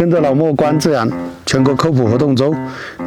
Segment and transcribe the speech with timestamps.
[0.00, 1.06] 跟着老莫观自然
[1.44, 2.54] 全国科普活动周，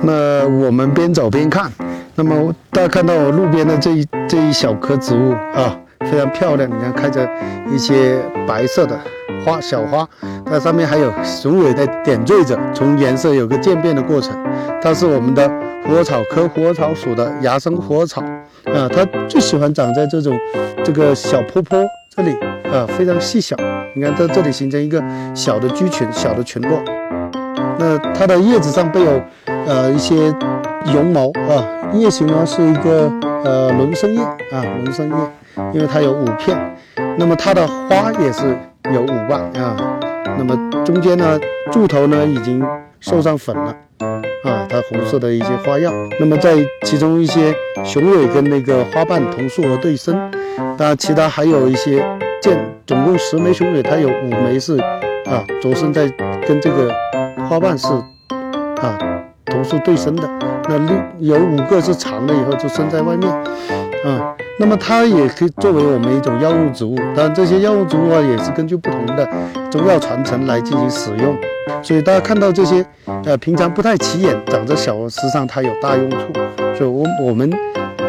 [0.03, 1.71] 那我们边走边看。
[2.13, 6.69] 那么大家看到我路边的这一这一小棵植物啊，非常漂亮。
[6.69, 7.27] 你看开着
[7.67, 8.95] 一些白色的
[9.43, 10.07] 花小花，
[10.45, 14.37] 它上面还有雄蕊在点缀着，从颜色有个渐变的过程。
[14.79, 15.49] 它是我们的
[15.83, 18.21] 虎耳草科虎耳草属的芽生虎耳草
[18.65, 20.37] 啊，它最喜欢长在这种
[20.83, 21.83] 这个小坡坡
[22.15, 22.35] 这里
[22.73, 23.55] 呃，非常细小。
[23.93, 25.01] 你看它这里形成一个
[25.35, 26.81] 小的居群，小的群落。
[27.77, 30.15] 那它的叶子上备有呃一些
[30.91, 31.63] 绒毛啊，
[31.93, 33.11] 叶形呢是一个
[33.43, 35.15] 呃轮生叶啊，轮生叶，
[35.71, 36.57] 因为它有五片。
[37.17, 38.57] 那么它的花也是
[38.91, 39.99] 有五瓣啊，
[40.39, 41.39] 那么中间呢
[41.71, 42.59] 柱头呢已经
[42.99, 43.75] 授上粉了
[44.43, 45.93] 啊，它红色的一些花样。
[46.19, 47.53] 那么在其中一些
[47.85, 50.31] 雄蕊跟那个花瓣同树而对生，
[50.79, 52.03] 那其他还有一些
[52.43, 54.77] 见总共十枚雄蕊，它有五枚是
[55.25, 56.09] 啊着生在
[56.45, 56.93] 跟这个。
[57.49, 57.87] 花瓣是
[58.81, 58.97] 啊，
[59.45, 60.27] 同树对生的，
[60.69, 63.29] 那六有五个是长了以后就生在外面，
[64.05, 69.27] 啊，那么它也可以作为我们一种药用植物，当然这些药用植物啊也是根据不同的
[69.69, 71.35] 中药传承来进行使用，
[71.83, 72.83] 所以大家看到这些
[73.25, 76.17] 呃平常不太起眼，长在小实际上它有大用处，
[76.77, 77.51] 所以我我们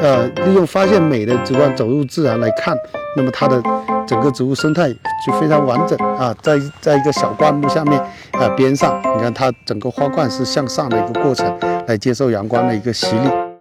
[0.04, 2.76] 呃利用发现美的直观走入自然来看，
[3.16, 3.62] 那么它的。
[4.06, 7.98] 整个植物生态就非常完整啊，在在一个小灌木下面
[8.32, 13.53] 啊边上，你看它整个花冠是向上的一个过程，来接受阳光的一个洗礼。